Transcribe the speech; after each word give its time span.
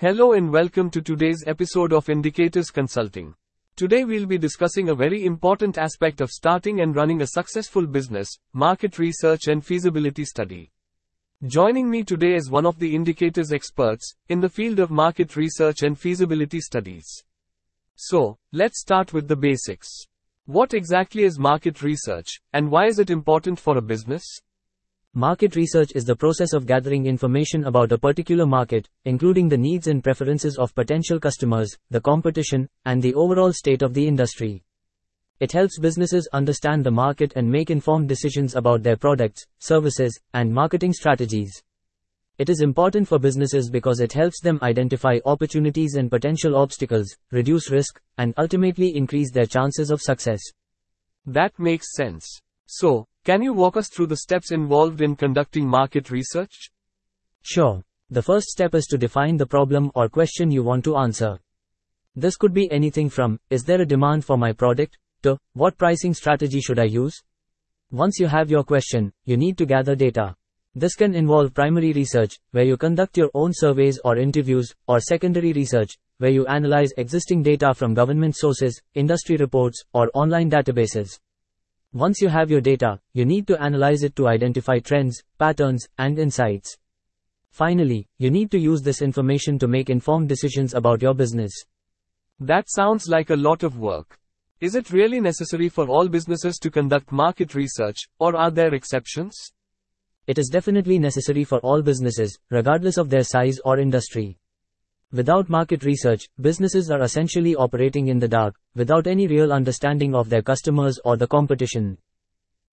Hello 0.00 0.32
and 0.32 0.50
welcome 0.50 0.88
to 0.92 1.02
today's 1.02 1.44
episode 1.46 1.92
of 1.92 2.08
Indicators 2.08 2.70
Consulting. 2.70 3.34
Today 3.76 4.04
we'll 4.04 4.24
be 4.24 4.38
discussing 4.38 4.88
a 4.88 4.94
very 4.94 5.26
important 5.26 5.76
aspect 5.76 6.22
of 6.22 6.30
starting 6.30 6.80
and 6.80 6.96
running 6.96 7.20
a 7.20 7.26
successful 7.26 7.86
business, 7.86 8.26
market 8.54 8.98
research 8.98 9.48
and 9.48 9.62
feasibility 9.62 10.24
study. 10.24 10.70
Joining 11.46 11.90
me 11.90 12.02
today 12.02 12.34
is 12.34 12.48
one 12.50 12.64
of 12.64 12.78
the 12.78 12.94
indicators 12.94 13.52
experts 13.52 14.14
in 14.30 14.40
the 14.40 14.48
field 14.48 14.78
of 14.78 14.90
market 14.90 15.36
research 15.36 15.82
and 15.82 15.98
feasibility 15.98 16.62
studies. 16.62 17.22
So, 17.94 18.38
let's 18.52 18.80
start 18.80 19.12
with 19.12 19.28
the 19.28 19.36
basics. 19.36 20.06
What 20.46 20.72
exactly 20.72 21.24
is 21.24 21.38
market 21.38 21.82
research 21.82 22.40
and 22.54 22.70
why 22.70 22.86
is 22.86 22.98
it 22.98 23.10
important 23.10 23.60
for 23.60 23.76
a 23.76 23.82
business? 23.82 24.24
Market 25.14 25.56
research 25.56 25.90
is 25.96 26.04
the 26.04 26.14
process 26.14 26.52
of 26.52 26.68
gathering 26.68 27.06
information 27.06 27.64
about 27.64 27.90
a 27.90 27.98
particular 27.98 28.46
market, 28.46 28.88
including 29.06 29.48
the 29.48 29.58
needs 29.58 29.88
and 29.88 30.04
preferences 30.04 30.56
of 30.56 30.72
potential 30.76 31.18
customers, 31.18 31.76
the 31.90 32.00
competition, 32.00 32.68
and 32.84 33.02
the 33.02 33.12
overall 33.14 33.52
state 33.52 33.82
of 33.82 33.92
the 33.92 34.06
industry. 34.06 34.62
It 35.40 35.50
helps 35.50 35.80
businesses 35.80 36.28
understand 36.32 36.84
the 36.84 36.92
market 36.92 37.32
and 37.34 37.50
make 37.50 37.70
informed 37.70 38.08
decisions 38.08 38.54
about 38.54 38.84
their 38.84 38.96
products, 38.96 39.44
services, 39.58 40.16
and 40.32 40.54
marketing 40.54 40.92
strategies. 40.92 41.60
It 42.38 42.48
is 42.48 42.60
important 42.60 43.08
for 43.08 43.18
businesses 43.18 43.68
because 43.68 43.98
it 43.98 44.12
helps 44.12 44.40
them 44.40 44.60
identify 44.62 45.18
opportunities 45.24 45.94
and 45.96 46.08
potential 46.08 46.54
obstacles, 46.54 47.16
reduce 47.32 47.68
risk, 47.68 48.00
and 48.18 48.32
ultimately 48.38 48.94
increase 48.94 49.32
their 49.32 49.46
chances 49.46 49.90
of 49.90 50.00
success. 50.00 50.40
That 51.26 51.58
makes 51.58 51.96
sense. 51.96 52.40
So, 52.66 53.08
can 53.24 53.42
you 53.42 53.52
walk 53.52 53.76
us 53.76 53.88
through 53.88 54.06
the 54.06 54.16
steps 54.16 54.50
involved 54.50 55.02
in 55.02 55.14
conducting 55.14 55.66
market 55.66 56.10
research? 56.10 56.70
Sure. 57.42 57.82
The 58.08 58.22
first 58.22 58.48
step 58.48 58.74
is 58.74 58.86
to 58.86 58.98
define 58.98 59.36
the 59.36 59.46
problem 59.46 59.90
or 59.94 60.08
question 60.08 60.50
you 60.50 60.62
want 60.62 60.84
to 60.84 60.96
answer. 60.96 61.38
This 62.16 62.36
could 62.36 62.54
be 62.54 62.70
anything 62.72 63.10
from, 63.10 63.38
is 63.50 63.62
there 63.62 63.82
a 63.82 63.86
demand 63.86 64.24
for 64.24 64.36
my 64.36 64.52
product, 64.52 64.96
to, 65.22 65.38
what 65.52 65.76
pricing 65.76 66.14
strategy 66.14 66.60
should 66.60 66.78
I 66.78 66.84
use? 66.84 67.22
Once 67.90 68.18
you 68.18 68.26
have 68.26 68.50
your 68.50 68.64
question, 68.64 69.12
you 69.26 69.36
need 69.36 69.58
to 69.58 69.66
gather 69.66 69.94
data. 69.94 70.34
This 70.74 70.94
can 70.94 71.14
involve 71.14 71.52
primary 71.52 71.92
research, 71.92 72.38
where 72.52 72.64
you 72.64 72.76
conduct 72.76 73.16
your 73.16 73.30
own 73.34 73.52
surveys 73.52 73.98
or 74.04 74.16
interviews, 74.16 74.72
or 74.88 74.98
secondary 74.98 75.52
research, 75.52 75.98
where 76.18 76.30
you 76.30 76.46
analyze 76.46 76.92
existing 76.96 77.42
data 77.42 77.74
from 77.74 77.92
government 77.92 78.34
sources, 78.36 78.80
industry 78.94 79.36
reports, 79.36 79.82
or 79.92 80.10
online 80.14 80.50
databases. 80.50 81.18
Once 81.92 82.20
you 82.20 82.28
have 82.28 82.52
your 82.52 82.60
data, 82.60 83.00
you 83.14 83.24
need 83.24 83.48
to 83.48 83.60
analyze 83.60 84.04
it 84.04 84.14
to 84.14 84.28
identify 84.28 84.78
trends, 84.78 85.24
patterns, 85.38 85.88
and 85.98 86.20
insights. 86.20 86.76
Finally, 87.50 88.06
you 88.18 88.30
need 88.30 88.48
to 88.48 88.60
use 88.60 88.80
this 88.80 89.02
information 89.02 89.58
to 89.58 89.66
make 89.66 89.90
informed 89.90 90.28
decisions 90.28 90.72
about 90.74 91.02
your 91.02 91.14
business. 91.14 91.52
That 92.38 92.70
sounds 92.70 93.08
like 93.08 93.30
a 93.30 93.36
lot 93.36 93.64
of 93.64 93.78
work. 93.78 94.16
Is 94.60 94.76
it 94.76 94.92
really 94.92 95.20
necessary 95.20 95.68
for 95.68 95.88
all 95.88 96.06
businesses 96.06 96.58
to 96.58 96.70
conduct 96.70 97.10
market 97.10 97.56
research, 97.56 97.96
or 98.20 98.36
are 98.36 98.52
there 98.52 98.72
exceptions? 98.72 99.34
It 100.28 100.38
is 100.38 100.48
definitely 100.48 101.00
necessary 101.00 101.42
for 101.42 101.58
all 101.58 101.82
businesses, 101.82 102.38
regardless 102.50 102.98
of 102.98 103.10
their 103.10 103.24
size 103.24 103.58
or 103.64 103.80
industry. 103.80 104.38
Without 105.12 105.48
market 105.48 105.84
research, 105.84 106.28
businesses 106.40 106.88
are 106.88 107.02
essentially 107.02 107.56
operating 107.56 108.08
in 108.08 108.20
the 108.20 108.28
dark, 108.28 108.54
without 108.76 109.08
any 109.08 109.26
real 109.26 109.52
understanding 109.52 110.14
of 110.14 110.28
their 110.28 110.40
customers 110.40 111.00
or 111.04 111.16
the 111.16 111.26
competition. 111.26 111.98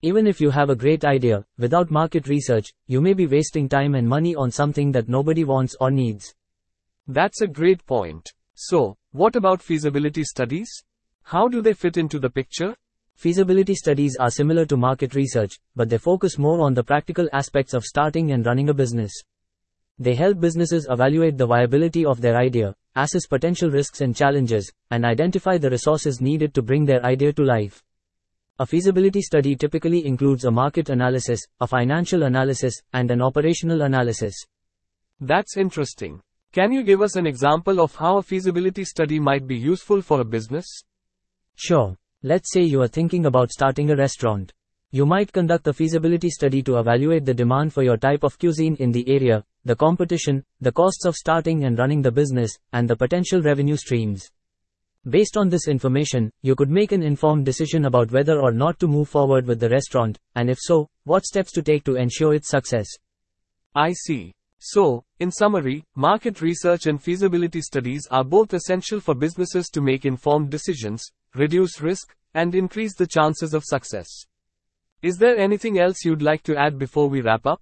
Even 0.03 0.27
if 0.27 0.39
you 0.39 0.51
have 0.51 0.69
a 0.69 0.75
great 0.75 1.03
idea, 1.03 1.43
without 1.57 1.89
market 1.89 2.27
research, 2.27 2.71
you 2.85 3.01
may 3.01 3.13
be 3.13 3.25
wasting 3.25 3.67
time 3.67 3.95
and 3.95 4.07
money 4.07 4.35
on 4.35 4.51
something 4.51 4.91
that 4.91 5.09
nobody 5.09 5.43
wants 5.43 5.75
or 5.81 5.89
needs. 5.89 6.35
That's 7.07 7.41
a 7.41 7.47
great 7.47 7.83
point. 7.87 8.29
So, 8.53 8.97
what 9.13 9.35
about 9.35 9.63
feasibility 9.63 10.23
studies? 10.23 10.69
How 11.23 11.47
do 11.47 11.63
they 11.63 11.73
fit 11.73 11.97
into 11.97 12.19
the 12.19 12.29
picture? 12.29 12.75
Feasibility 13.15 13.73
studies 13.73 14.15
are 14.19 14.29
similar 14.29 14.63
to 14.67 14.77
market 14.77 15.15
research, 15.15 15.57
but 15.75 15.89
they 15.89 15.97
focus 15.97 16.37
more 16.37 16.61
on 16.61 16.75
the 16.75 16.83
practical 16.83 17.27
aspects 17.33 17.73
of 17.73 17.83
starting 17.83 18.31
and 18.31 18.45
running 18.45 18.69
a 18.69 18.75
business. 18.75 19.11
They 19.99 20.15
help 20.15 20.39
businesses 20.39 20.87
evaluate 20.89 21.37
the 21.37 21.47
viability 21.47 22.05
of 22.05 22.21
their 22.21 22.37
idea, 22.37 22.75
assess 22.95 23.25
potential 23.25 23.69
risks 23.71 24.01
and 24.01 24.15
challenges, 24.15 24.71
and 24.91 25.05
identify 25.05 25.57
the 25.57 25.69
resources 25.69 26.21
needed 26.21 26.53
to 26.53 26.61
bring 26.61 26.85
their 26.85 27.03
idea 27.03 27.33
to 27.33 27.43
life. 27.43 27.83
A 28.59 28.65
feasibility 28.65 29.21
study 29.21 29.55
typically 29.55 30.05
includes 30.05 30.45
a 30.45 30.51
market 30.51 30.89
analysis, 30.89 31.45
a 31.61 31.67
financial 31.67 32.23
analysis, 32.23 32.81
and 32.93 33.11
an 33.11 33.21
operational 33.21 33.83
analysis. 33.83 34.35
That's 35.19 35.57
interesting. 35.57 36.21
Can 36.53 36.71
you 36.71 36.83
give 36.83 37.01
us 37.01 37.15
an 37.15 37.27
example 37.27 37.79
of 37.79 37.95
how 37.95 38.17
a 38.17 38.23
feasibility 38.23 38.83
study 38.83 39.19
might 39.19 39.45
be 39.45 39.55
useful 39.55 40.01
for 40.01 40.21
a 40.21 40.25
business? 40.25 40.65
Sure. 41.55 41.95
Let's 42.23 42.51
say 42.51 42.61
you 42.61 42.81
are 42.81 42.87
thinking 42.87 43.27
about 43.27 43.51
starting 43.51 43.91
a 43.91 43.95
restaurant. 43.95 44.53
You 44.91 45.05
might 45.05 45.33
conduct 45.33 45.67
a 45.67 45.73
feasibility 45.73 46.29
study 46.29 46.63
to 46.63 46.77
evaluate 46.77 47.25
the 47.25 47.33
demand 47.33 47.73
for 47.73 47.83
your 47.83 47.97
type 47.97 48.23
of 48.23 48.39
cuisine 48.39 48.77
in 48.77 48.93
the 48.93 49.05
area, 49.09 49.43
the 49.65 49.75
competition, 49.75 50.45
the 50.61 50.71
costs 50.71 51.03
of 51.03 51.17
starting 51.17 51.65
and 51.65 51.77
running 51.77 52.01
the 52.01 52.11
business, 52.11 52.57
and 52.71 52.89
the 52.89 52.95
potential 52.95 53.41
revenue 53.41 53.75
streams. 53.75 54.31
Based 55.09 55.35
on 55.35 55.49
this 55.49 55.67
information, 55.67 56.31
you 56.41 56.55
could 56.55 56.69
make 56.69 56.93
an 56.93 57.03
informed 57.03 57.43
decision 57.43 57.83
about 57.83 58.13
whether 58.13 58.39
or 58.39 58.53
not 58.53 58.79
to 58.79 58.87
move 58.87 59.09
forward 59.09 59.45
with 59.45 59.59
the 59.59 59.67
restaurant, 59.67 60.17
and 60.35 60.49
if 60.49 60.57
so, 60.57 60.89
what 61.03 61.25
steps 61.25 61.51
to 61.51 61.61
take 61.61 61.83
to 61.83 61.97
ensure 61.97 62.33
its 62.33 62.47
success. 62.47 62.87
I 63.75 63.91
see. 63.91 64.33
So, 64.59 65.03
in 65.19 65.31
summary, 65.31 65.83
market 65.95 66.39
research 66.39 66.85
and 66.85 67.03
feasibility 67.03 67.61
studies 67.61 68.07
are 68.09 68.23
both 68.23 68.53
essential 68.53 69.01
for 69.01 69.15
businesses 69.15 69.67
to 69.69 69.81
make 69.81 70.05
informed 70.05 70.49
decisions, 70.49 71.11
reduce 71.35 71.81
risk, 71.81 72.15
and 72.33 72.55
increase 72.55 72.95
the 72.95 73.05
chances 73.05 73.53
of 73.53 73.65
success. 73.65 74.07
Is 75.03 75.17
there 75.19 75.37
anything 75.37 75.77
else 75.77 76.03
you'd 76.03 76.23
like 76.23 76.41
to 76.43 76.57
add 76.57 76.79
before 76.79 77.07
we 77.07 77.21
wrap 77.21 77.45
up? 77.45 77.61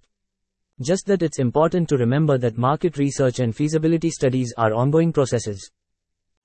Just 0.80 1.06
that 1.06 1.22
it's 1.22 1.38
important 1.38 1.86
to 1.90 1.98
remember 1.98 2.38
that 2.38 2.56
market 2.56 2.96
research 2.96 3.40
and 3.40 3.54
feasibility 3.54 4.08
studies 4.08 4.54
are 4.56 4.72
ongoing 4.72 5.12
processes. 5.12 5.70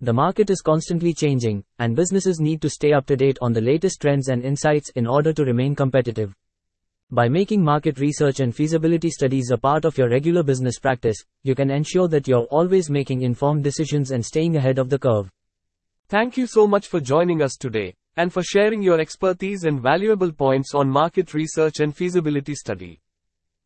The 0.01 0.11
market 0.11 0.49
is 0.49 0.59
constantly 0.59 1.13
changing, 1.13 1.63
and 1.79 1.95
businesses 1.95 2.41
need 2.41 2.61
to 2.63 2.69
stay 2.69 2.91
up 2.91 3.05
to 3.05 3.15
date 3.15 3.37
on 3.41 3.53
the 3.53 3.61
latest 3.61 4.01
trends 4.01 4.27
and 4.27 4.43
insights 4.43 4.89
in 4.95 5.07
order 5.07 5.31
to 5.31 5.45
remain 5.45 5.75
competitive. 5.75 6.35
By 7.09 7.29
making 7.29 7.63
market 7.63 7.97
research 7.97 8.41
and 8.41 8.53
feasibility 8.53 9.11
studies 9.11 9.49
a 9.49 9.57
part 9.57 9.85
of 9.85 9.97
your 9.97 10.09
regular 10.09 10.43
business 10.43 10.77
practice, 10.77 11.23
you 11.43 11.55
can 11.55 11.71
ensure 11.71 12.09
that 12.09 12.27
you're 12.27 12.47
always 12.51 12.89
making 12.89 13.21
informed 13.21 13.63
decisions 13.63 14.11
and 14.11 14.25
staying 14.25 14.57
ahead 14.57 14.77
of 14.77 14.89
the 14.89 14.99
curve. 14.99 15.31
Thank 16.09 16.35
you 16.35 16.47
so 16.47 16.67
much 16.67 16.87
for 16.87 16.99
joining 16.99 17.41
us 17.41 17.55
today, 17.55 17.93
and 18.17 18.31
for 18.31 18.43
sharing 18.43 18.81
your 18.81 18.99
expertise 18.99 19.63
and 19.63 19.81
valuable 19.81 20.31
points 20.31 20.73
on 20.73 20.89
market 20.89 21.33
research 21.33 21.79
and 21.79 21.95
feasibility 21.95 22.55
study. 22.55 22.99